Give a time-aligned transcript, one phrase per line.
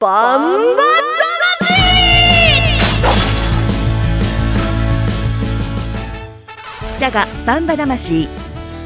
[0.00, 0.82] バンバ
[6.96, 8.28] ジャガバンバ魂。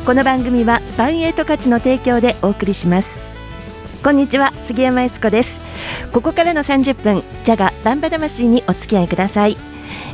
[0.07, 3.15] この番組はバンエイト価値の提供でお送りします。
[4.03, 5.61] こんにちは杉山悦子です。
[6.15, 9.59] ここからの30分ジャガバンバ魂にお付き合いください、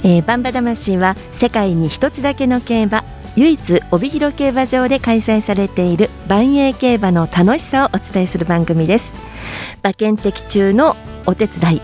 [0.02, 3.04] えー、バンバ魂は世界に一つだけの競馬
[3.36, 9.27] 唯一帯広競馬場で開催されている万栄競馬の楽しさをお伝えする番組です。
[9.82, 11.82] 馬券的中のお手伝い、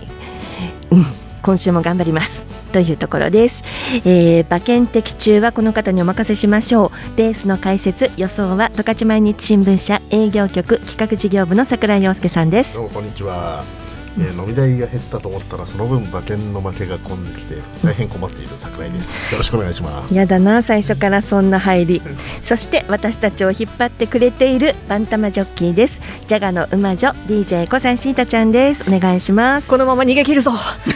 [0.90, 1.04] うん、
[1.42, 2.44] 今週も頑張ります。
[2.72, 3.62] というところです、
[4.04, 7.18] えー、馬券的中はこの方にお任せしましょう。
[7.18, 12.74] レースの解説予想は十勝毎日新聞社営業局企画事業部の桜井陽介さんです。
[12.74, 13.83] どうもこんにちは。
[14.18, 19.32] えー、飲み代が減ったと思ったらその分馬券の負けが込んできて大変困っている桜井です。
[19.32, 20.14] よろしくお願いします。
[20.14, 22.02] やだな最初からそんな入り。
[22.42, 26.00] そして私たちを引っ張ってくれているバンタマジョッキーです。
[26.26, 28.84] ジャガの馬女 DJ 小西シータちゃんです。
[28.88, 29.68] お願いします。
[29.68, 30.52] このまま逃げ切るぞ。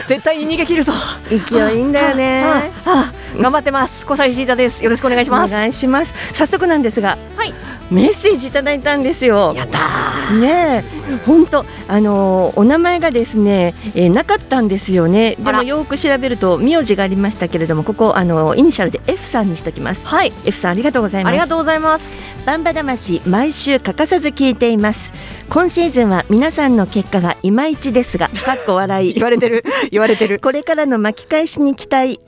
[0.07, 0.93] 絶対に逃げ切るぞ。
[1.29, 2.71] 勢いいいんだよね。
[3.39, 4.05] 頑張ってます。
[4.05, 4.83] 小西シータです。
[4.83, 5.53] よろしくお願いします。
[5.53, 6.13] お願いします。
[6.33, 7.53] 早速なんですがはい
[7.91, 9.53] メッセージいただいたんですよ。
[9.55, 9.79] やった
[10.35, 10.83] ね
[11.25, 15.35] 本当あのお名前がですね、えー、なかったんですよね。
[15.35, 20.05] でもよく調べると名字がありましたけれども、ここあのイニシャルで F さんにしておきます。
[20.05, 21.31] はい、F さんありがとうございます。
[21.31, 22.29] ありがとうございます。
[22.45, 25.11] バンバ魂毎週欠かさず聞いています。
[25.49, 30.39] 今シーズンは皆さんの結果がいまいちですが、 かっこ笑い言われてる 言われてる。
[30.39, 32.19] これからの巻き返しに期待。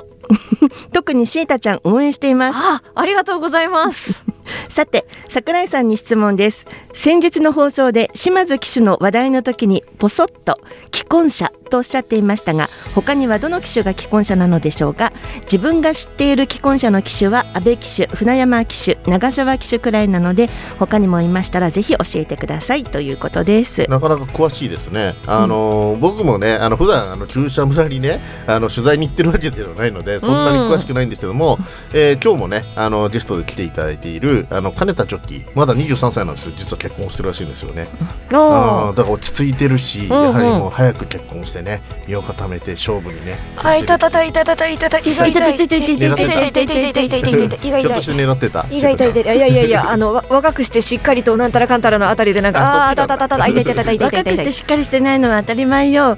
[0.93, 2.59] 特にシータちゃん応援しています。
[2.59, 4.23] あ、ありがとうございます。
[4.69, 6.65] さて桜井さんに質問です。
[6.93, 10.59] 先日の放送で島津騎手の話題の時にポソッと
[10.93, 15.13] 既婚者とおっしゃっていましたが他にはどの騎手が既婚者なのでしょうか？
[15.43, 20.49] 自分が知っている既婚者の騎手は阿部騎手船山騎手長澤騎手くらいなので
[20.79, 23.89] 他にもいましたらぜひ教えてくださいということです。
[23.89, 25.15] なかなか詳しいですね。
[25.27, 36.53] あの、うん、僕もねあの普段あの駐車村にねあの取材に行ってるわけではないのでそんなに詳しくないんですけども、うん、えー、今日もねあのゲストで来ていただいているあの金田ジョッキーまだ23歳なんですよ。
[36.55, 37.87] 実は結婚してるらしいんですよね。
[38.31, 44.99] あだから落ち着いてるし、やはりもう早く結婚してね身を固めて勝負にねあいたたたいたたたいたた。
[44.99, 45.55] 意外痛い。
[45.55, 56.17] 痛い痛い痛い痛い痛い痛い痛い痛い痛い痛い痛い意外痛い痛いいやいやいやあの若くしてしっかりとなんたらかんたらのあたりでなんかあたたたたた痛い痛い痛い痛い痛い若くしてしっかりしてないのは当たり前よ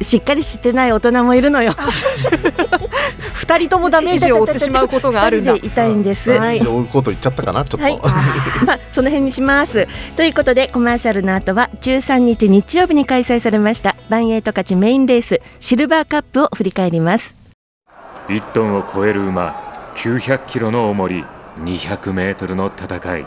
[0.00, 1.72] しっかりしてない大人もいるのよ
[3.34, 7.98] 二人ともダメージを負ってしまうことがあるんだ痛いんです、はい、そういうこと言っちゃったかなちょっと、はい、
[8.64, 9.86] まあその辺にします。
[10.16, 17.36] ということでコマーシャルの後は13日日曜日に開催されましたバンエイト勝ちメインレースシルバーカップを振り返ります。
[18.28, 19.54] 1トンを超える馬
[19.94, 21.24] 900キロの重り
[21.60, 23.26] 200メートルの戦い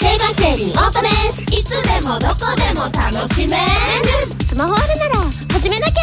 [0.00, 1.42] 競馬競輪オートレース。
[1.54, 3.62] いつでもどこでも楽しめる。
[4.44, 5.94] スマホあるなら始めなきゃ。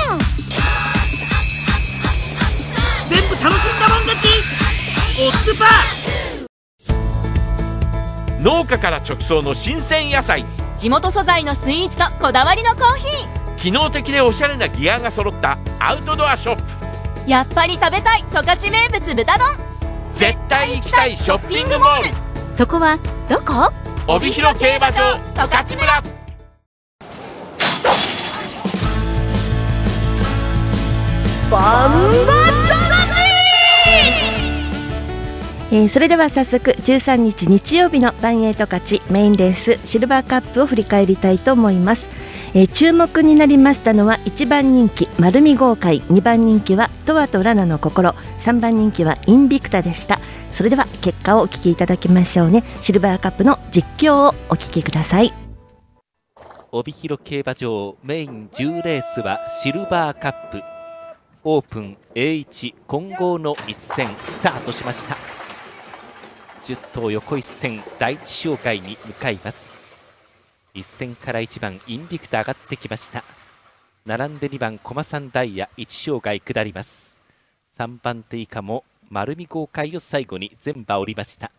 [3.09, 4.27] 全部楽しんだもん勝ち。
[5.21, 6.47] オッズパー
[8.41, 10.45] 農家から直送の新鮮野菜。
[10.77, 13.55] 地元素材のスイーツとこだわりのコーヒー。
[13.57, 16.63] 機能的でおしゃれなギアが揃ったアウトドアショップ。
[17.29, 19.72] やっぱり食べたい十勝名物豚丼
[20.13, 22.07] 絶対行きたいショッピングモール。
[22.55, 22.97] そこは
[23.27, 23.73] どこ？
[24.07, 26.03] 帯広競馬場十勝村。
[31.51, 32.43] バンバ
[35.71, 42.07] えー、それでは早速13日日曜日のバンエイト勝ちメインレースシルバーカップを振り返りたいと思います、
[42.55, 46.01] えー、注目になりましたのは1番人気丸見豪快。
[46.01, 48.11] 2番人気はトワとラナの心。
[48.11, 50.19] 3番人気はインビクタでした。
[50.53, 52.63] それでは結果をお聞きいただきましょうね。
[52.79, 55.33] シルバーカップの実況をお聞きください。
[56.71, 60.61] 帯広競馬場メイン10レースはシルバーカップ。
[61.43, 65.15] オープン A1 混合の一戦スタートしました。
[66.65, 69.82] 10頭横一線第一障害に向かいます。
[70.75, 73.23] 一戦から1番インビクタ上がってきました。
[74.07, 77.15] 並んで2番駒3ダイヤ1障害下ります。
[77.77, 81.51] 3番手以下も丸見豪快を最後に全馬降りました。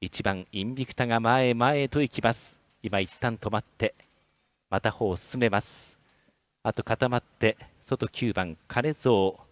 [0.00, 2.58] 1番インビクタが前へ前へと行きます。
[2.82, 3.94] 今一旦止まって
[4.70, 5.98] また歩を進めます。
[6.62, 9.02] あと固まって外9番金蔵。
[9.02, 9.42] こ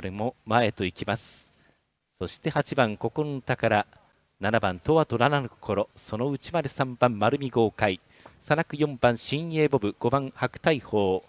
[0.00, 1.50] れも前と行きます。
[2.16, 3.86] そして8番ここの宝
[4.42, 8.00] 7番とわとラナの心その内まで3番丸見豪快。
[8.40, 11.22] さなく4番新鋭ボブ5番白大砲。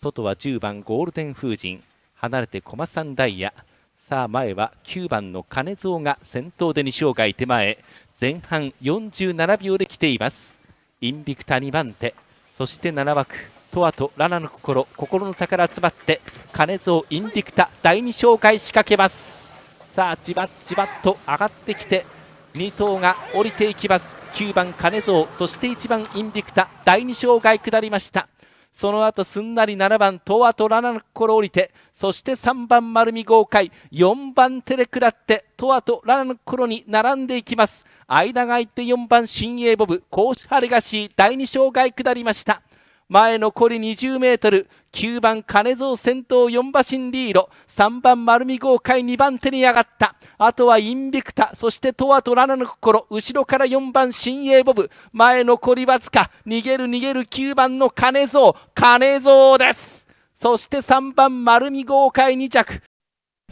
[0.00, 1.80] 外は10番ゴールデン風神。
[2.14, 3.52] 離れて駒さんダイヤ。
[3.98, 7.78] さあ前は9番の金蔵が先頭で西岡手前。
[8.20, 10.60] 前半47秒で来ています。
[11.00, 12.14] インビクタ2番手。
[12.54, 13.34] そして7枠
[13.72, 16.20] とあとラナの心心の宝集まって
[16.52, 19.52] 金蔵インビクタ第2紹介仕掛けます。
[19.90, 22.06] さあじわじわと上がってきて
[22.56, 24.18] 2頭が降りていきます。
[24.32, 28.28] 9番金蔵そして1番インビクタ第2障害下りました。
[28.72, 37.84] その後すんなり7番トアとラナの心降りてそして3番丸見豪快4番手で下ってトアとラナの心に並んでいきます。
[38.06, 42.62] 間が空いて4番新鋭ボブ甲子ハレガシー第2障害下りました。
[43.08, 50.16] 前残り20メートル9番金蔵先頭4馬身リード3番丸見豪快2番手に上がった。
[50.38, 54.90] あとはインビクタそしてトアとラナの心後ろから4番新鋭ボブ。
[55.12, 58.54] 前残りわずか逃げる逃げる9番の金蔵。
[58.74, 60.08] 金蔵です。
[60.34, 62.82] そして3番丸見豪快2着。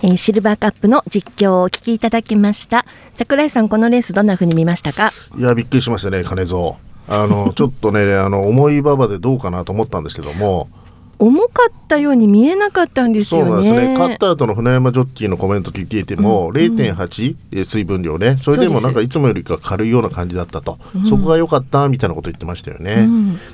[0.02, 2.84] えーシルバーカップの実況をお聞きいただきました。
[3.14, 5.12] 桜井さんこのレースどんな風に見ましたか？
[5.38, 6.76] いやびっくりしましたね金蔵
[7.08, 10.68] あのちょっとねあの重い馬場でどうかなと思ったんですけども。
[11.16, 13.92] 重かったように見えなかったんですそうよねなんですね。
[13.94, 18.36] 勝った後の船山ジョッキーのコメント聞いていても、0.8えー水分量ね。
[18.40, 23.08] それでもなんかいつもよりか軽いような感じだったと、そこが良かったみたいなこと言ってましたよね、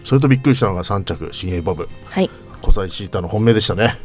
[0.05, 1.87] それとびっくりしたのが3着新鋭ボブ。
[2.07, 2.31] はい。
[2.63, 3.99] 小西シータの本命でしたね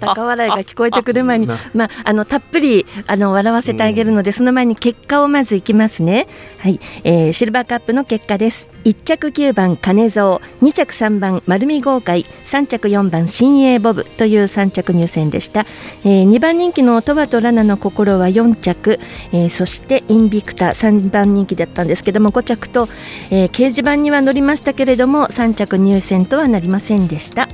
[0.00, 6.26] 高笑いが聞こえてくる前にな、まあ、あのたっぷりあの笑わせてあげるので、その前に結果をまずいきますね。
[6.58, 8.68] はい、えーシルバーカップの結果です。
[8.84, 15.60] 1着9番金蔵、2着3番丸見豪快、3着4番新鋭ボブという3着入選でした。
[16.04, 18.98] えー、2番人気のトバとラナの心は4着、
[19.32, 22.88] えーそしてインビクタ3番人気だったんですけども5着と、
[23.30, 27.48] えー掲示板には乗りましたけれども3着入選とはなりませんでした。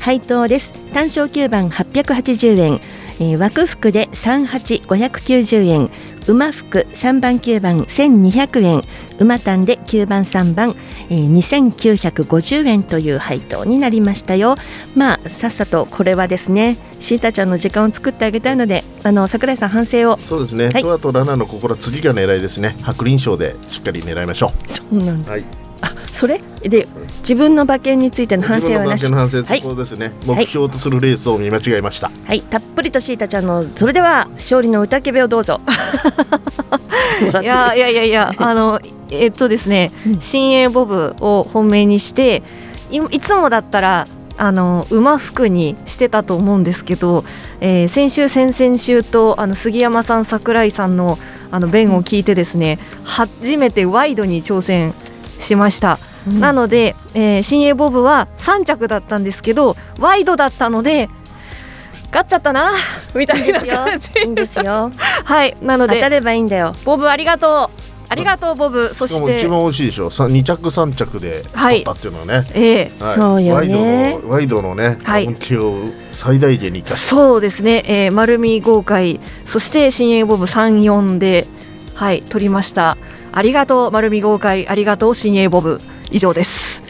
[0.00, 0.72] 配当です。
[0.92, 2.80] 単勝9番880円、
[3.20, 5.90] えー枠服で38590円。
[6.28, 8.82] 馬服3番9番1200円。
[9.18, 10.74] 馬単で9番3番、
[11.10, 14.56] えー2950円という配当になりましたよ。
[14.94, 20.18] まあさっさとこれはですねシータちゃんの時間を作ってあげたいのであの桜井さん反省を。
[20.18, 20.82] そうですね、はい。
[20.82, 22.76] トアとラナの心次が狙いですね。
[22.82, 25.44] 白輪賞でしっかり狙いましょそうなんだうはい。
[25.66, 25.67] あ
[26.12, 26.40] それ？
[26.62, 26.86] で
[27.20, 29.06] 自分の馬券についての反省はなし。
[29.06, 29.60] 反省はい。
[29.60, 35.60] そこですね、目標とするレースを見間違えました、はい、たっぷりとシータちゃんのそれでは勝利の歌けべをどうぞ。
[37.42, 40.20] いやいやいやいやあのえっとですね、うん。
[40.20, 42.42] 新鋭ボブを本命にして
[42.90, 44.06] いいつもだったら
[44.36, 47.24] あの馬服にしてたと思うんですけど、
[47.60, 51.18] えー先週先々週とあの杉山さん桜井さんの
[51.50, 54.92] あの弁を聞いてですね初めてワイドに挑戦
[55.40, 55.98] しました、
[56.40, 61.08] なので、えー新鋭ボブは3着だったんですけどワイドだったので
[62.10, 62.72] 勝っちゃったな
[63.14, 64.10] みたいな感じ。
[64.20, 64.90] いいんですよ。
[65.24, 66.74] はいなので当たればいいんだよ。
[66.84, 67.88] ボブありがとう。
[68.10, 68.90] ありがとうボブ。
[68.94, 70.10] そしても一番美味しいでしょ。
[70.10, 73.14] さ2着3着で取ったっていうのはね、ええはい。
[73.14, 73.60] そうよね。
[73.60, 75.26] ワイドのワイドのね、はい。
[75.26, 79.20] 本気を最大限に生かしてそうですね、えー、丸見豪快。
[79.44, 81.46] そして新鋭ボブ34で
[81.94, 82.96] はい取りました
[83.32, 85.80] ありがとう丸見豪快ありがとう新鋭ボブ。
[86.10, 86.82] 以上です。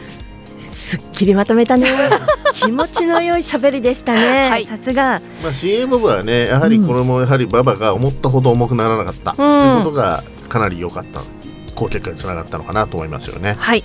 [0.59, 1.87] すっきりまとめたね。
[2.53, 4.49] 気持ちの良い喋りでしたね。
[4.49, 4.65] はい。
[4.65, 5.21] さすが。
[5.43, 11.21] まあ CA ボブはねやはりこれもやはり馬場が思ったほど重くならなかった、ということがかなり良かった。
[11.75, 13.55] 好結果につながったのかなと思いますよね。
[13.59, 13.83] はい。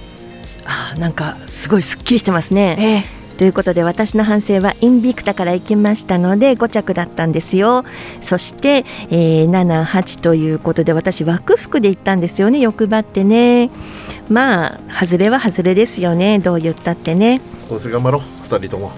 [0.64, 3.04] あーなんかすごいすっきりしてますね。
[3.08, 7.84] えーということで私の反省はインビクタから行きましたので5着だったんですよ。
[8.20, 12.60] そして、えー、78ということで私枠服で行ったんですよね。
[12.60, 13.70] 欲張ってね。
[14.28, 16.38] まあ外れは外れですよね。
[16.38, 17.40] どう言ったってね。
[17.68, 18.22] 今年頑張ろう。
[18.46, 18.92] 2人とも。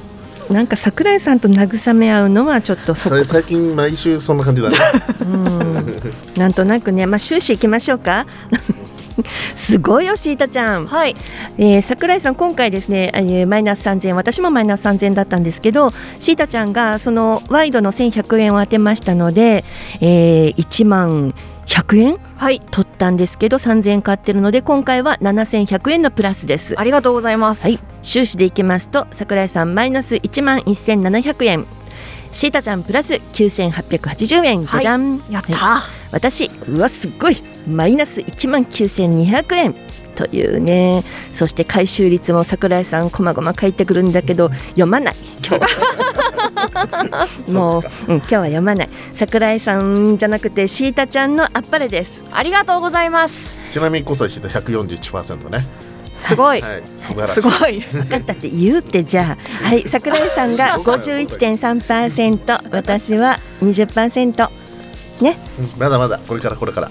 [0.51, 3.17] なんか桜井さんと慰め合うのはちょっとそこ。
[3.17, 4.77] さ最近毎週そんな感じだね。
[5.21, 5.73] うん。
[6.37, 7.07] なんとなくね。
[7.07, 8.27] まあ終始行きましょうか
[9.55, 10.87] すごいよシータちゃん。
[10.87, 11.17] はい。
[11.59, 19.65] えー、桜井さん、今回ですね、えーマイナス3000円、私もマイナス3000円だったんですけど、シータちゃんがそのワイドの1100円を当てましたので、
[20.01, 21.35] えー、1万
[21.67, 22.61] 100円はい。
[22.71, 26.75] 取ったんですけど、3000円買ってるので、今回は7100円のプラスです。
[26.79, 27.63] ありがとうございます。
[27.63, 31.67] はい、収支でいきますと、桜井さん、マイナス1万1700円。
[32.33, 35.83] シータちゃんプラス9880円、じゃじゃん、やった、はい。
[36.13, 39.75] 私うわすっごいマイナス1万9200円。
[40.17, 41.05] というね。
[41.31, 45.17] そして回収率も桜井さんこまごま書いてくるんだけど読まない。
[47.53, 48.89] もう、うん、今日は読まない。
[49.13, 52.25] 桜井さんじゃなくてシータちゃんのあっぱれです。
[52.33, 53.59] ありがとうござます。
[53.71, 55.67] ちなみに交際してた141%ね。
[56.17, 57.43] すごい、はい素晴らしい。
[57.43, 57.81] すごい。
[57.81, 59.37] 分かったって言うってじゃあ。
[59.69, 64.49] はい桜井さんが51.3%私は20%
[65.21, 65.39] ね。
[65.59, 66.19] うんまだまだ。
[66.27, 66.91] これからこれから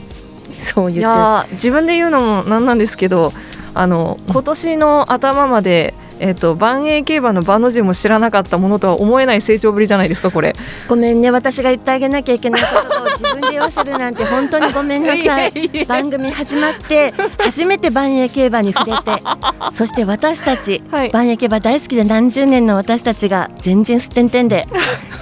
[0.63, 3.33] そう言いやー自分で言うのもなんなんですけど
[3.73, 10.55] あの今年の頭までえっ、と万栄競馬の馬の字も知らなかったものとは思えない成長ぶりじゃないですかこれ。
[10.87, 15.85] ごめんね私が言ってあげなきゃいけないことを自分で言わせるなんて本当にごめんなさい。
[15.85, 19.21] 番組始まって初めて万栄競馬に触れて
[19.73, 21.11] そして私たち、はい。
[21.11, 24.67] 万栄競馬大好きで何十年の私たちが全然すってんてんで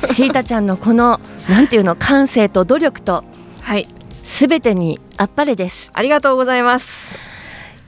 [0.05, 3.23] シータちゃんのこのなんていうの感性と努力と
[3.61, 3.87] はい
[4.24, 5.92] すべてにあっぱれです。
[5.94, 7.18] ありがとうございます。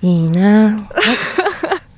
[0.01, 0.75] いいな。
[0.75, 0.89] わ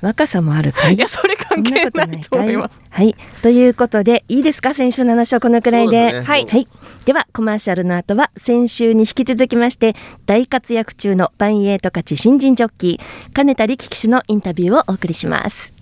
[0.00, 0.94] 若さもあるかい？
[0.94, 2.80] いやそれ関係ないと思います。
[2.88, 4.72] はい、ということでいいですか？
[4.72, 6.12] 先週の話はこのくらいで。
[6.12, 6.22] ね。
[6.22, 6.46] はい。
[6.46, 6.68] はい、
[7.04, 15.74] ではコマーシャルの後は先週に引き続きまして大活躍中のバンエイト勝ち新人ジョッキー金田力騎手のインタビューをお送りします。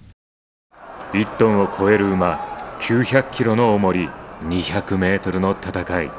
[1.13, 4.09] 1トンを超える馬900キロの重り
[4.45, 6.11] 200メートルの戦い。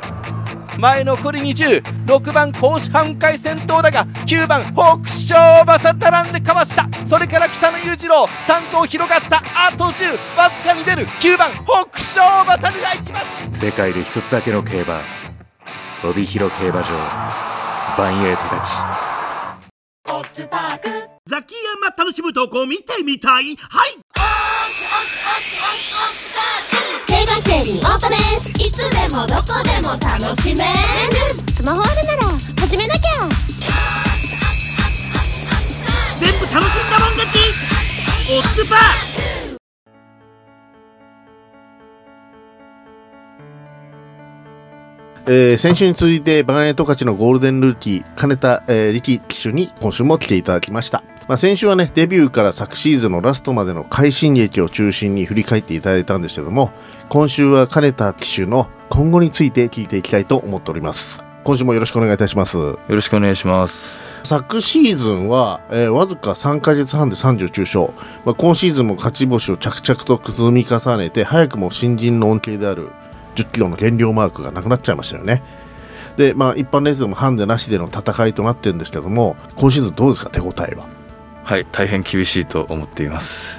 [0.80, 6.88] 前残り206番甲子半回先頭だが9番北勝馬さ並んでかわした。
[7.08, 11.08] それから北野裕次郎3頭広がったあと10わずかに出る。
[11.08, 13.22] 9番北勝馬さでいきま
[13.52, 13.60] す。
[13.60, 15.02] 世界で一つだけの競馬。
[16.04, 16.90] 帯広競馬場。
[17.98, 18.72] バンエイトたち。
[21.26, 23.58] ザキヤマ楽しむとこ見てみたい？
[23.58, 23.98] はい
[27.08, 30.72] 競馬競輪オートレースいつでもどこでも楽しめる
[31.54, 33.02] スマホあるなら始めなきゃ。
[36.20, 37.38] 全部楽しんだもん勝ち。
[38.30, 38.80] オッズパー
[45.30, 56.72] えー先週に続いてバンエイト勝ちのゴールデンルーキー金田、えー力騎手に今週も来ていただきました、まあ、先週はねデビューから昨シーズンのラストまでの快進撃を中心に振り返っていただいたんですけども
[57.10, 61.24] 今週は金田騎手の今後について聞いていきたいと思っております。
[61.44, 62.58] 今週もよろしくお願いいたします。
[62.58, 64.02] よろしくお願いします。
[64.24, 67.94] 昨シーズンは、えーわずか3ヶ月半で39勝、
[68.26, 72.90] まあ、今シーズンも勝ち星を着々と積み重ねて早くも新人の恩恵である
[73.36, 75.42] 10キロの減量マークがなくなっちゃいましたよね。
[76.18, 80.30] でまあ一般レースでもハンデなしでの戦いとなってるんですけども今シーズンどうですか？
[80.30, 80.97] 手応えは？
[81.48, 83.58] はい、大変厳しいと思っています。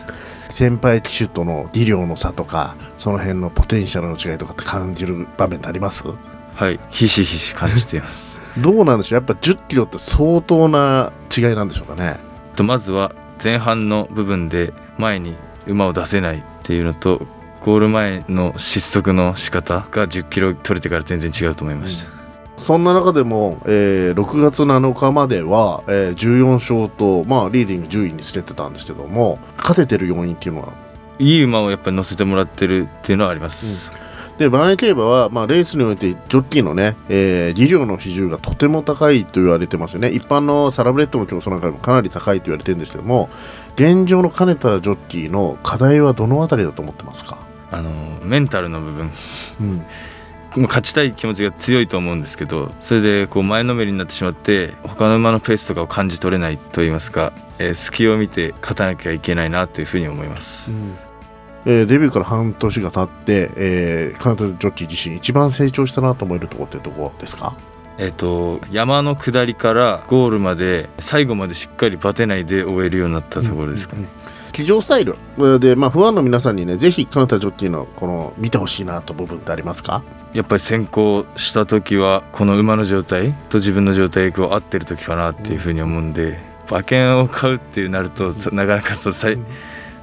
[0.50, 6.04] 先輩騎手との技量の差とかその辺のポテンシャルの違いとかって感じる場面ってあります？
[6.06, 8.42] はい、ひしひし感じています。
[8.60, 9.20] どうなんでしょう？
[9.20, 12.18] やっぱ10キロって相当な違いなんでしょうかね？
[12.56, 15.34] とまずは前半の部分で前に
[15.66, 17.26] 馬を出せないっていうのと
[17.62, 22.17] ゴール前の失速の仕方が10キロ取れてから全然違うと思いました。
[22.58, 30.72] そんな中でも、えー6月7日までは、えー14勝と、まあ、リーディング10位につけてたんですけども勝ててる要因っていうのは？
[31.18, 33.90] いい馬をやっぱり乗せてもらってるっていうのはあります。
[34.38, 40.10] でバンエイ競馬は、まあ、レースにおいてジョッキーのね、えー技量の比重がとても高いと言われてますよね。
[40.10, 43.28] 一般のサラブレッドの競争なんかでもかなり高いと言われてるんですけども
[43.74, 47.38] 現状の兼ねたジョッキーの課題はどのあたりだと思ってますか、
[47.72, 47.90] あの
[48.24, 49.10] メンタルの部分。
[49.60, 49.76] うん。
[49.78, 49.86] まあ
[50.62, 60.70] 勝ちたい気持ちが強いと思うんですけどそれでこう前のめりになってしまって他の馬のペースとかを感じ取れないと言いますか、えー隙を見て勝たなきゃいけないなというふうに思います。
[61.66, 67.54] えーデビューから半年が経って、えー、カナダジョッキー自身一番成長したなと思えるところってどこですか？
[67.98, 74.06] えっと山の下りからゴールまで最後までしっかりバテないで終えるようになったところですかね。
[74.52, 75.16] 騎乗スタイル。
[75.38, 80.02] えーで、まあ、不安の皆さんにねぜひカナダジョッキーのこの見てほしいなと部分ってありますか？
[80.34, 86.38] やっぱり先行した時はこの馬の状態と自分の状態が合ってる時かなっていうふうに思うんで
[86.70, 89.38] 馬券を買うっていうなるとそなかなかその最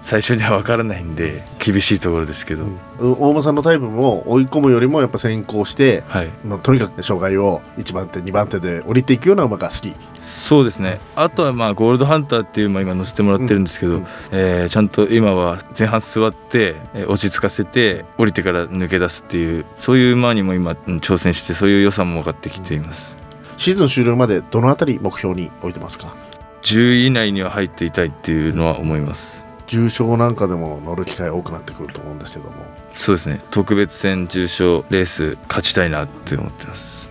[0.06, 2.70] 最初には分からないんで厳しいところですけど、う
[3.00, 9.94] 大間さんのタイプも追い込むよりもやっぱ先行して、はい、まあ、とにかく障害を1番手2番手で降りていくような馬が好き。
[10.20, 11.00] そうですね。
[11.16, 23.18] あとはまあゴールドハンターっていう馬今乗せてもらってるんですけど、えーちゃんと今は前半座って、えー落ち着かせて降りてから抜け出すっていうそういう馬にも今うん挑戦してそういう良さも分かってきています。
[23.58, 26.14] シーズン終了までどのあたり目標に置いてますか
[26.62, 32.56] ？10位以内には入っていたいっていうのは思います重賞なんかでも乗る機会多くなってくると思うんですけども。
[32.94, 33.42] そうですね。
[33.52, 37.10] 特別戦重賞レース勝ちたいなって思ってます。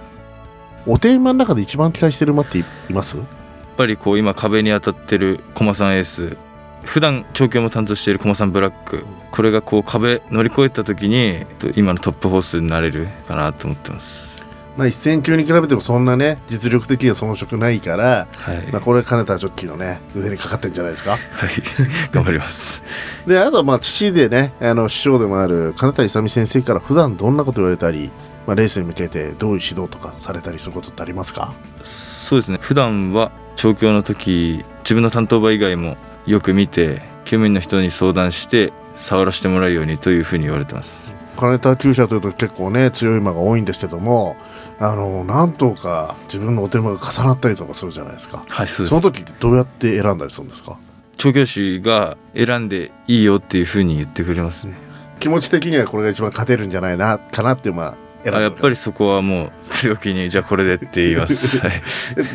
[0.86, 3.16] お手馬の中で一番期待してる馬っていいます？
[3.16, 3.26] やっ
[3.76, 6.36] ぱりこう今壁に当たってる駒さんエース。
[6.84, 9.06] 普段調教も担当している駒さんブラック。
[9.30, 14.33] これがこう壁乗り越えた時にと今のトップホースになれるかなと思ってます
[14.76, 18.66] まあ、一戦級に比べてもそんなね実力的には遜色ないから、はい。
[18.72, 21.12] まあ、これ金田ジョッキーのね腕にかかってんじゃないですか？
[21.12, 21.16] は
[21.46, 21.50] い。
[22.12, 22.82] 頑張ります。
[23.26, 28.10] であとはまあ父でねあの師匠でもある金田勇先生から普段どんなこと言われたり、
[28.46, 31.52] まあ、レースに向けてどういう指導とかされたりすることってありますか？
[31.84, 32.58] そうですね。
[32.60, 44.36] 普段は調教の時自分の担当馬以外もよく見て救務員の人に相談して触らせてもらうようにというふうに言われてます金田厩舎というと結構ね強い馬が多いんですけども
[44.78, 48.44] あの何頭か自分のお手間が重なったりとかするじゃないですか。
[48.48, 48.90] はいそうです。
[48.90, 50.78] その時ってどうやって選んだりするんですか？
[51.16, 54.74] 調教師が選んでいいよっていうふうに言ってくれますね。
[55.20, 61.82] 気持ち的にはこれが一番勝てるんじゃないなかなっていうまあやっぱりそこはもう強気にじゃあこれでって言います、 はい、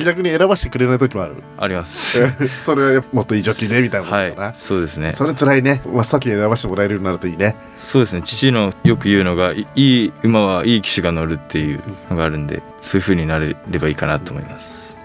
[0.04, 1.36] 逆に選ばせてくれない時もある。
[1.58, 2.22] あります。
[2.64, 5.14] それはもっといいジョッキーねみたいなことはいかな、そうですね。
[5.14, 5.82] それ辛いね。
[5.86, 7.56] 真っ先に選ばせてもらえるようになるといいね。
[7.78, 8.22] そうですね。
[8.24, 14.98] 父のよく言うのがいいい馬はいい騎手が乗るっていうのがあるんでそういう風になれればいいかなと思います。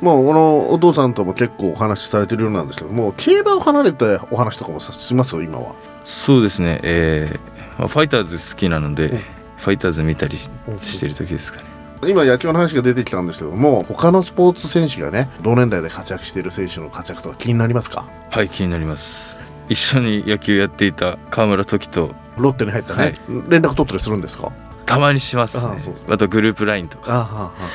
[0.00, 5.36] もうこのお父さんとも結構お話しされてるようなんですけども競馬を離れてお話とかもさします？
[5.36, 5.74] よ今は。
[6.04, 6.80] そうですね。
[6.82, 9.22] えーまあファイターズ好きなので、
[9.62, 11.64] ファイターズ見たりしてる時ですかね。
[12.04, 18.04] 今野球の話が出てきたんですけども他のスポーツ選手がね同年代で活躍している選手の活躍とか気になりますか？
[18.28, 19.38] はい気になります。
[19.68, 23.14] 一緒に野球やっていた川村時とロッテに入ったね、はい。
[23.48, 24.50] 連絡取ったりするんですか？
[24.84, 25.76] たまにしますね。
[26.08, 27.12] あとグループラインとか。
[27.12, 27.68] ああはあはあ。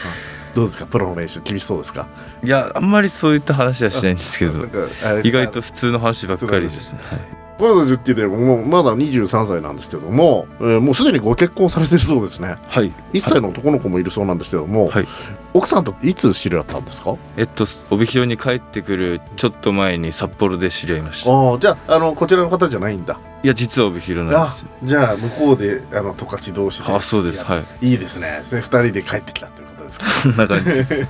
[0.54, 0.86] どうですか？
[0.88, 2.10] プロの練習厳しそうですか？
[2.44, 4.66] いやあんまりそういった話はしないんですけど。
[5.24, 12.58] 意外と普通の話ばっかりですね、はいまだ10期でももうまだ23歳なんですけども、えーもうすでにご結婚されてるそうですね。
[12.68, 12.92] はい。
[13.14, 15.08] 1歳の男の子もいるそうなんですけども、はい。
[15.54, 17.16] 奥さんといつ知り合ったんですか？
[17.36, 21.32] えっと帯広に帰ってくるちょっと前に札幌で知り合いました。
[21.32, 23.20] ああじゃああのこちらの方じじゃないんだ。
[23.44, 24.68] いや実は帯広なんあですよ。
[24.84, 27.44] じゃあ向こうであの十勝同士であそうです。
[27.44, 27.88] はい。
[27.90, 28.44] いいですね。
[28.52, 30.06] で2人で帰ってきたということですか？
[30.06, 31.08] そんな感じです。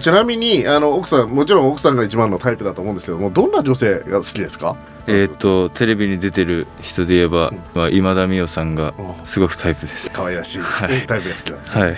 [0.00, 4.76] ちなみにあの奥さんもちろん奥さんが一番のタイプだと思うんですけどもどんな女性が好きですか？
[5.06, 10.10] えっとテレビに出てる人で言えば、まあ、今田美桜さんがうんすごくタイプです。
[10.10, 11.06] 可愛らしい、はい。
[11.06, 11.96] タイプが好きなんですはい。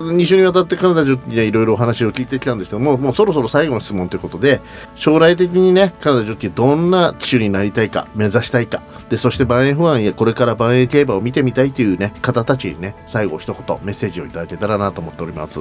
[0.00, 4.60] 2週にわたってカナダジョッキーでいろいろお話を聞いてきたんですけどももうそろそろ最後の質問ということで
[4.94, 15.60] 将来的にねカナダジョッキーどんな騎手になりたいか目指したいかでそして万円不安やこれから万円競馬を見てみたいというね方たちにね最後一言メッセージをいただけたらなと思っております。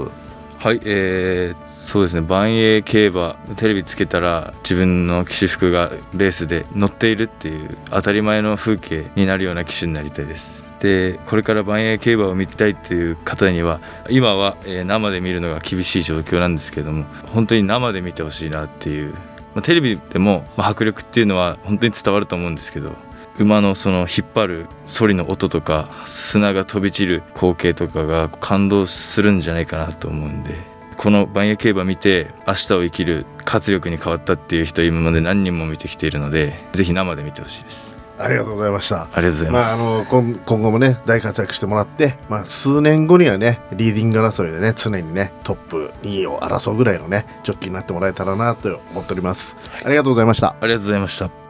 [0.60, 2.22] はいえー、そうですね。
[2.22, 10.68] 万栄競馬テレビつけたら自分の騎手服がレースで乗っているっていう当たり前の風景になるような騎手になりたいです。
[10.80, 13.80] でこれから万栄競馬を見たいっていう方には
[14.10, 19.20] 今は、えー生で見るのが厳しい状況なんですけども本当に生で見てほしいなっていう、ま
[19.58, 22.94] あ、テレビでも、まあ迫力っていうのは本当に伝わると思うんですけど
[23.40, 30.56] 馬のその引っ張る反りの音とか砂が飛び散る光景とかが感動するんじゃないかなと思うんで
[30.98, 37.96] この万栄競馬見て明日を生きる活力に変わったっていう人今まで何人も見てきているのでぜひ生で見てほしいです。
[38.20, 39.04] ありがとうございました。
[39.04, 50.56] ありがとうございまあ、ます、あの今今後もね大活躍してもらって、まあ、数年後にはねリーディング争いでね常にねトップ2位を争うぐらいのねジョッキーになってもらえたらなと思っております、ありがとうございました。
[50.60, 51.47] ありがとうございました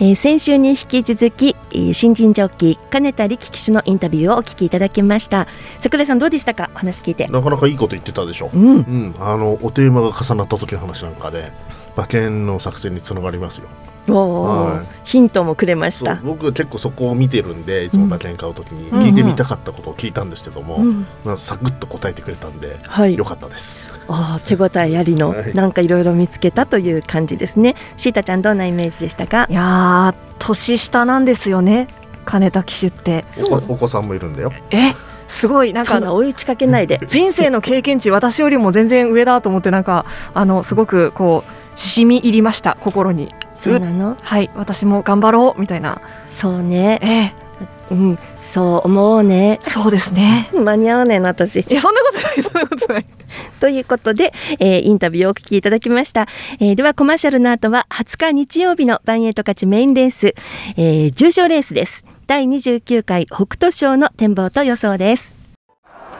[0.00, 5.46] えー先週に引き続き、えー新人ジョッキー金田力騎手のインタビューをお聞きいただきました。
[5.80, 6.70] 桜井さんどうでしたか？
[6.74, 7.26] お話聞いて。
[7.26, 8.58] なかなかいいこと言ってたでしょ、う。
[8.58, 8.76] ん。
[8.76, 11.52] うん、あのおテーマが重なった時の話なんかで
[11.96, 13.68] 馬券の作戦につながりますよ
[14.12, 14.86] はい。
[15.04, 16.16] ヒントもくれました。
[16.16, 19.00] 僕結構そこを見てるんでいつも馬券買う時にうん。
[19.00, 21.06] 聞いてみたかったことを聞いたんですけども、うん。
[21.24, 23.16] まあ、サクッと答えてくれたんで、はい。
[23.16, 23.88] よかったです。
[24.08, 25.54] あー手応えありの、はい。
[25.54, 27.74] なんかいろいろ見つけたという感じですね。
[27.96, 29.46] シータちゃんどんなイメージでしたか？
[29.48, 31.88] いやー年下なんですよね。
[32.24, 33.24] 金田騎手って。
[33.50, 34.52] お子お子さんもいるんだよ。
[34.70, 34.94] え
[35.28, 35.72] すごい。
[35.72, 37.00] なんか追い打ちかけないで。
[37.08, 44.16] 人生の経験値私よりも全然上だと思ってなんかあのすごくこう染み入りました心にそうなの？
[44.20, 46.00] はい私も頑張ろうみたいな。
[46.28, 46.98] そうね。
[47.02, 47.08] え
[47.40, 47.44] え。
[47.90, 49.60] うんそう思うね。
[49.64, 50.48] そうですね。
[50.54, 51.60] 間に合わないの私。
[51.60, 53.06] いやそんなことないそんなことない。
[53.60, 56.26] ということで、えーインタビューをお聞きいただきました、
[56.60, 60.34] えーではコマーシャルの後は20日日曜日のバンエイト勝ちメインレース、
[60.76, 62.04] えー重賞レースです。
[62.26, 65.32] 第29回北斗賞の展望と予想です。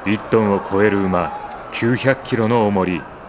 [0.04, 1.32] 1トンを超える馬
[1.72, 3.02] 900キロの重り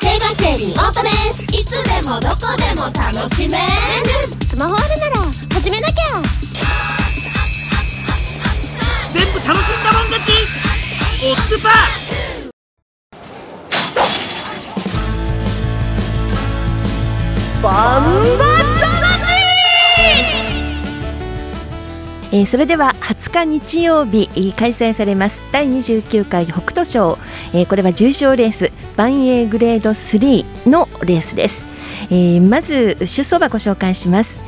[0.00, 1.44] 競馬競輪オートレース。
[1.54, 3.64] いつでもどこでも楽しめる。
[4.48, 5.16] スマホあるなら
[5.54, 5.94] 始めなきゃ。
[9.12, 10.32] 全部楽しんだもん勝ち。
[11.24, 11.72] オッズパー
[17.62, 18.55] バン
[22.32, 25.40] えーそれでは20日日曜日開催されます。
[25.52, 27.18] 第29回北斗賞、
[27.54, 28.72] えーこれは重賞レース。
[28.96, 31.64] 万栄グレード3のレースです、
[32.10, 34.40] えーまず出走馬ご紹介します。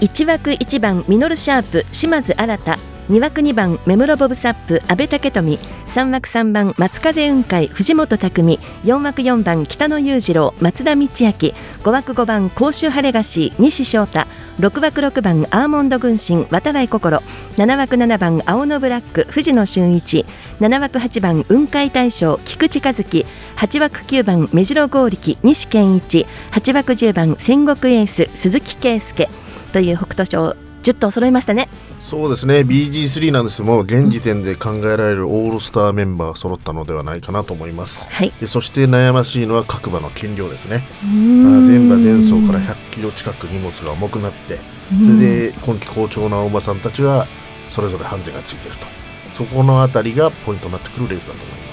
[0.00, 2.76] 1枠1番ミノルシャープ島津新。
[3.10, 5.58] 2枠2番目室ボブサップ阿部武富。
[5.58, 11.06] 3枠3番松風雲海藤本匠4枠4番北野裕次郎松田道明。
[11.08, 11.54] 5
[11.90, 14.26] 枠5番甲州晴れ菓子西翔太。
[14.60, 17.20] 6枠6番アーモンド軍神渡来心。
[17.56, 20.24] 7枠7番青のブラック藤野俊一。
[20.60, 23.26] 7枠8番雲海大将菊池和樹。
[23.56, 26.24] 8枠9番目白剛力西健一。
[26.52, 29.28] 8枠10番戦国エース鈴木圭介。
[29.72, 31.68] という北斗賞10頭揃いましたね。
[31.98, 32.60] そうですね。
[32.60, 33.62] BG3 なんです。
[33.62, 38.32] けども現時点で考えられるオールスターメンバーが揃ったのではないかなと思います、はい。
[38.38, 40.86] でそして悩ましいのは各馬の斤量ですね。
[41.02, 44.60] 全馬前走から100キロ近く荷物が重くなって
[45.02, 47.26] それで今季好調なお馬さんたちは
[47.68, 48.86] それぞれハンデがついていると。
[49.34, 51.63] そこのあたりがポイントになってくるレースだと思います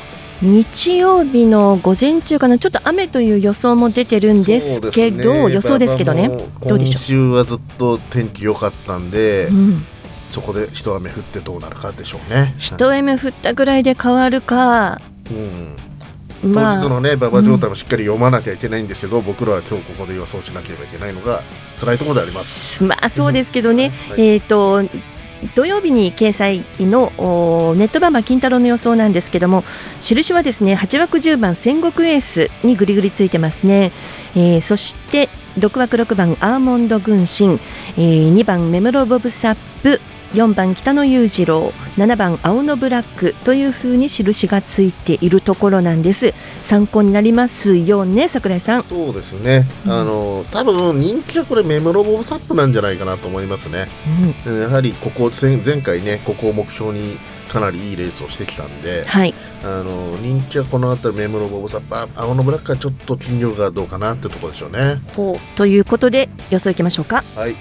[0.42, 6.30] 日曜日の午前中かなちょっと雨という予想も出てるんですけどそう予想ですけどね。
[6.30, 9.86] どうでしょ今週はずっと天気良かったんで、う、うん、
[10.30, 12.56] そこで一雨降ってどうなるかでしょうね。
[12.58, 15.00] 一雨降ったぐらいで変わるか。
[15.30, 16.54] うん。
[16.54, 16.82] まあ。
[16.82, 21.44] 当日のね馬場状態もしっかり読まなきゃいけないんですけど、僕らは今日ここで予想しなければいけないのが
[21.80, 22.84] 辛いところであります。
[22.84, 24.22] まあそうですけどね、はい。
[24.22, 24.82] えっ、と
[25.56, 27.12] 土曜日に掲載の
[27.76, 29.64] ネットバンバ金太郎の予想なんですけども
[30.00, 33.92] 印はですね8枠10番戦国エースにぐりぐりついてますね、
[34.36, 37.60] えーそして6枠6番アーモンド軍神、
[37.98, 40.00] えー2番メムロボブサップ。
[40.34, 46.34] 4番北野裕次郎7番青のブラックというふうに印がついているところなんです。
[46.62, 48.84] 参考になりますよね桜井さん。
[48.84, 53.88] そうですね、あの多分人気はこれメムロボブサップなんじゃないかなと思いますね。
[54.46, 54.62] うん。
[54.62, 57.18] やはりここ前前回ねここを目標に
[57.50, 59.34] かなりいいレースをしてきたんで、はい。
[59.64, 65.02] あの人気はこの辺りメムロボブサップあ青のブラックはちょっと斤量がどうかなってところでしょうね。
[65.14, 65.58] ほう。
[65.58, 67.24] ということで予想いきましょうか。
[67.36, 67.56] はい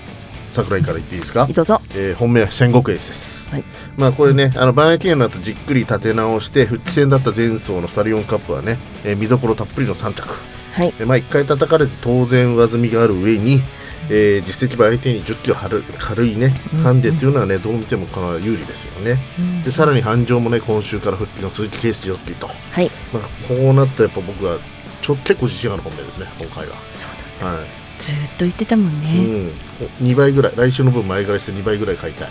[0.50, 1.46] 桜井から言っていいですか？
[1.46, 1.80] どうぞ。
[1.94, 3.64] えー本命は戦国エースです、はい。
[3.96, 10.34] まあこれねあの万駅の後じっくり立て直して復帰戦だった前走のスタリオンカップはね、えー見どころたっぷりの3着。
[10.74, 10.92] はい。
[10.92, 13.60] でまあ1回叩かれて当然上積みがある上に、
[14.08, 16.48] えー実績馬相手に1 0キロ軽軽いね
[16.82, 19.18] ハンデっていうのはねどう見てもかなり有利ですよね、
[19.64, 22.90] でさらに繁盛もね今週から復帰の鈴木圭介ジョッキーと、はい。
[23.12, 24.58] まあ、こうなったらやっぱ僕は
[25.02, 26.74] ちょ結構自信ある本命ですね今回は。
[26.94, 27.06] そ
[27.42, 27.66] うはい
[28.00, 29.52] ずーっと言ってたもんね、
[30.00, 30.52] うん、2倍ぐらい。
[30.56, 32.28] 来週の分前借りして2倍ぐらい買いたい。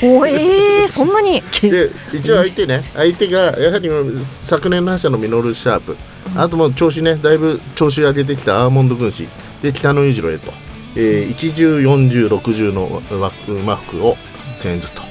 [0.00, 1.42] ほえー、 そんなに？
[1.60, 2.82] で一応相手ね。
[2.94, 3.90] 相手がやはり
[4.24, 5.96] 昨年の覇者のミノルシャープ、
[6.36, 7.16] あともう調子ね。
[7.16, 9.28] だいぶ調子上げてきたアーモンド軍師
[9.60, 10.52] で北野裕次郎へと、
[10.94, 14.16] えー、1104060の枠馬服を
[14.56, 15.02] 1000円ずつと。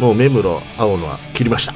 [0.00, 1.74] もう目室青のは切りました。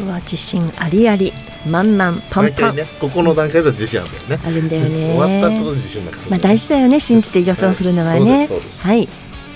[0.00, 1.32] うわ自信ありあり
[1.66, 4.40] 満々パン毎パン、回ねここの段階では自信あるんだよね。
[4.44, 5.14] あるんだよね。
[5.16, 6.30] 終わった後の自信なくする。
[6.30, 9.08] まあ大事だよね信じて予想するのはね、はい。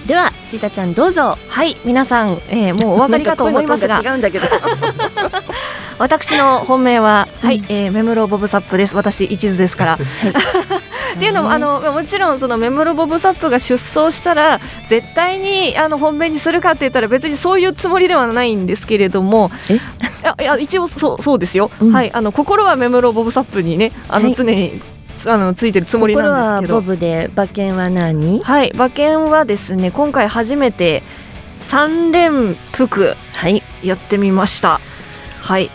[0.07, 1.37] ではシータちゃんどうぞ。
[1.49, 4.47] はい皆さん、えーもうお分かりかと思いますが違うんだけど
[5.99, 8.95] 私の本命は、 はい、えーメムロボブサップです。
[8.97, 9.99] 私一途ですから。
[9.99, 9.99] っ
[11.19, 19.75] ていうのもあのもちろんそのメムロボブサップが出走したら絶対にあの本命にするかって言ったら別にそういうつもりではないんですけれどもえ？
[19.75, 19.81] い
[20.23, 21.93] やいや一応そうそうですよ、うん。
[21.93, 22.13] はい。
[22.13, 24.35] あの心はメムロボブサップにねあのはい。
[24.35, 24.81] 常に、
[25.27, 26.81] あのついてるつもりなんですけど。
[26.81, 28.41] ボブで馬券は何？
[28.45, 28.71] はい。
[28.75, 31.03] 馬券はですね今回初めて
[31.61, 33.63] 三連複はい。
[33.83, 34.69] やってみました。
[34.69, 34.88] はい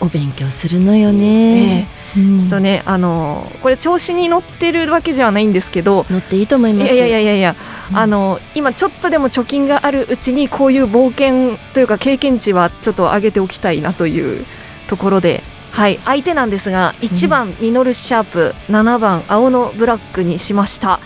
[0.00, 2.38] お勉強するのよね、うん。
[2.38, 6.94] ちょっとね、あのこれ調子に乗ってるわけじゃないんですけど、乗っていいと思います。
[6.94, 7.56] いやいやいやいやいや、
[7.90, 7.98] うん。
[7.98, 14.46] あの今ちょっとでも貯金があるうちにこういう冒険というか経験値はちょっと上げておきたいなという
[14.86, 21.00] ところで、はい、相手なんですが1番ミノルシャープ、7番青のブラックにしました。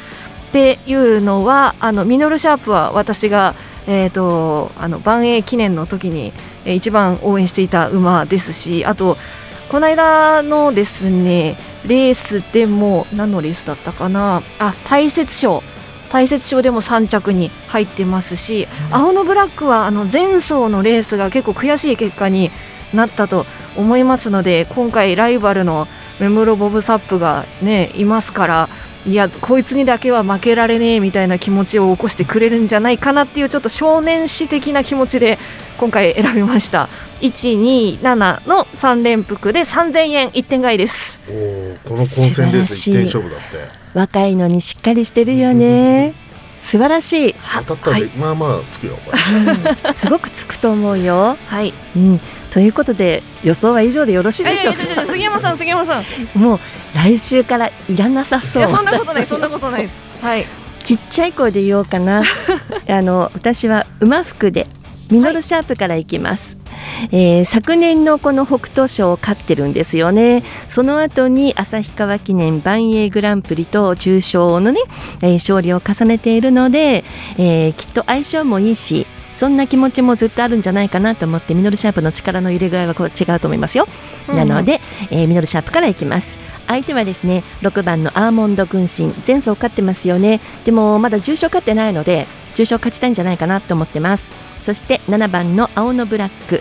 [0.49, 3.55] っていうのはあのミノルシャープは私が、
[3.88, 6.33] えー、とあの万栄記念の時に、
[6.64, 9.16] えー一番応援していた馬ですしあと
[9.68, 15.62] この間のですねレースでも何のレースだったかなあ大雪賞。
[16.11, 22.51] 大雪賞でも3着に入ってますし、青のブラックはあの前走のレースが結構悔しい結果に
[22.94, 23.44] なったと
[23.77, 25.87] 思いますので今回ライバルの
[26.18, 28.68] メムロボブサップがねいますから
[29.07, 35.39] いやこいつにだけは負けられねえみたいな気持ちを起こしてくれるんじゃないかなっていうちょっと少年誌的な気持ちで
[35.79, 36.89] 今回選びました。
[37.21, 41.21] 127の3連複で3000円1点買いです。
[41.29, 43.47] おーこの混戦レース一点勝負だって。
[43.95, 46.15] 若いのにしっかりしてるよね。
[46.61, 47.35] 素晴らしい。
[47.65, 49.13] 当たったら、まあまあつくよこ
[49.87, 51.39] れすごくつくと思うよ。
[51.47, 51.73] はい。
[51.97, 52.21] うん。
[52.51, 54.83] ということで予想は以上でよろしいでしょうか？
[54.83, 56.03] いやいやいやいや杉山さん杉山さん。
[56.03, 56.61] いもう
[56.94, 58.62] 来週からいらなさそう。
[58.62, 59.96] やそんなことないそんなことないです。
[60.22, 60.46] はい。
[60.85, 62.22] ちっちゃい声で言おうかな。
[62.88, 64.66] あの私は馬服で
[65.11, 66.57] ミノルシャープからいきます、
[67.12, 70.42] えー昨年のこの北斗賞を勝ってるんですよね。
[70.66, 74.81] その後に旭川記念万栄グランプリと重賞のね、
[75.22, 77.05] えー勝利を重ねているので、
[77.38, 79.07] えーきっと相性もいいし
[79.38, 83.87] そんな気持ちもずっとあるんじゃないかなと思ってミノルシャープの力の入れ具合はこう違うと思いますよ、
[84.29, 84.81] うんなので、
[85.12, 86.38] えーミノルシャープからいきます。
[86.66, 90.40] 相手はですね6番のアーモンド軍神前走勝ってますよね。
[90.64, 94.33] でもまだ重賞勝ってないので重賞勝ちたいんじゃないかなと思ってます。
[94.61, 96.61] そして7番の青のブラック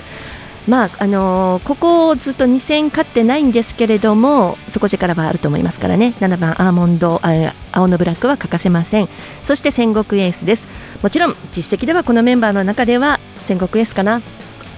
[0.68, 6.14] まああのーここずっと2戦勝ってないんですけれども底力はあると思いますからね。
[6.20, 9.10] 7番アーモンドあ青のブラックは欠かせません。
[9.44, 10.68] そして戦国エースです。
[11.02, 14.22] もちろん実績ではこのメンバーの中では戦国エースかな。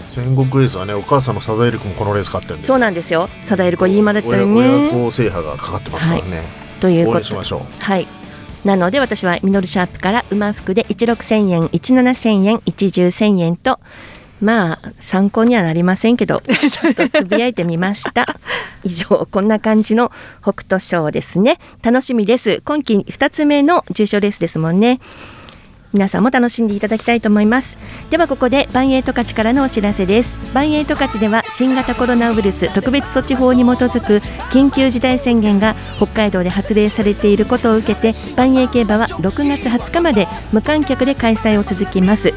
[0.07, 3.27] 戦国エースはねお母さんのサザエル君もこのレース勝ってるんですそうなんですよ。
[3.45, 6.43] サダエルコ言いまだったよ親親ね子制覇がかかってますからね、
[6.79, 7.17] ということ。
[7.17, 7.83] 応援しましょう。
[7.83, 8.07] はい。
[8.65, 13.79] なので私はミノルシャープから馬服で16000円、17000円、11000円と
[14.41, 18.25] まあ参考にはなりませんけど ちょっとつぶやいてみました。
[18.83, 21.57] 以上こんな感じの北斗賞ですね。
[21.81, 22.61] 楽しみです。
[22.65, 24.99] 今季2つ目の重賞レースですもんね。
[25.91, 27.77] 皆さんも楽しんでいただきたいと思います。
[28.11, 30.53] ではここでバンエイト勝ちからのお知らせです。
[30.53, 34.17] バンエイト勝ちでは新型コロナウイルス特別措置法に基づく
[34.51, 42.29] 緊急事態宣言が北海道で発令されていることを受けてバンエイ競馬は6月20日まで無観客で開催を続きます、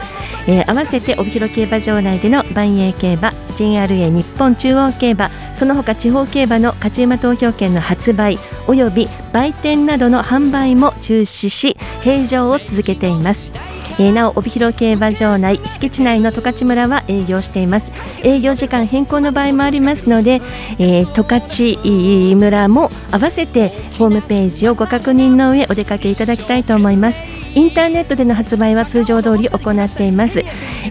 [0.49, 13.51] えー合わせて帯広競馬場内でのバンエイ競馬 JRA 日本中央競馬その他地方競馬の勝ち馬投票券の発売および売店などの販売も中止し平常を続けています。
[13.99, 17.93] えーなお帯広競馬場内敷地内の十勝村は営業しています。
[18.25, 20.41] 営業時間変更の場合もありますので、
[20.79, 27.42] えー十勝村も合わせてホームページをご確認の上お出かけいただきたいと思います。
[27.55, 30.41] インターネットでの発売は通常通り行っています、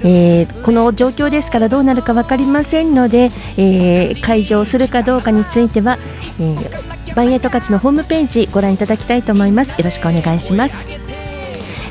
[0.03, 5.97] えーこの状況ですからどうなるか分かりませんので、えー開場するかどうかについては、
[6.39, 9.69] えー、バンエイト勝ちのホームページご覧いただきたいと思います。
[9.69, 10.75] よろしくお願いします。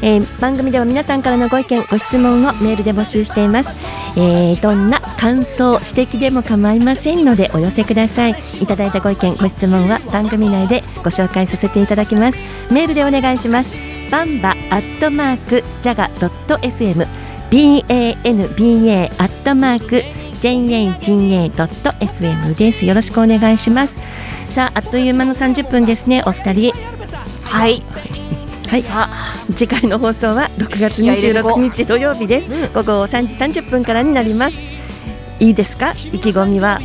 [0.03, 3.71] えー番組では皆さんからのご意見ご質問をメールで募集しています、
[4.17, 8.35] えーどんな感想指摘でも構いませんのでお寄せください。
[8.63, 12.39] いただいたご意見ご質問は番組内でご紹介させていただきます。
[12.73, 14.00] メールでお願いします。
[14.11, 17.07] バンバアットマークジャガドット FM
[17.51, 20.03] banba アットマーク
[20.41, 22.87] jaga.fm です。
[22.87, 23.99] よろしくお願いします。
[24.49, 26.23] さああっという間の30分ですね。
[26.27, 26.73] お二人。
[27.45, 27.83] はい。
[28.69, 28.85] はい、
[29.55, 34.57] 次回の放送は6月26日土曜日です、午後3時30分からになります。
[35.41, 35.91] いいですか？
[36.13, 36.79] 意気込みは？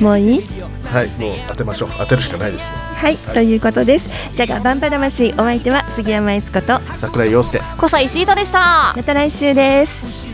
[0.00, 0.40] もういい？
[0.86, 1.90] はいもう当てましょう。
[1.98, 2.80] 当てるしかないですもん。
[2.80, 4.08] はい、ということです。
[4.34, 7.60] じゃがバンバ魂お相手は杉山悦子と桜井陽介。
[7.78, 8.94] 小西シータでした。
[8.96, 10.26] また来週です。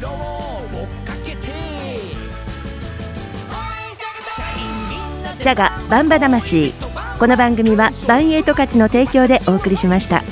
[5.43, 6.73] ジャガバンバ魂。
[7.19, 10.23] この番組はバンエイト価値の提供でお送りしました。